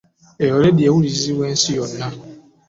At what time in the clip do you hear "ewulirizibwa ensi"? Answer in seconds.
0.89-1.69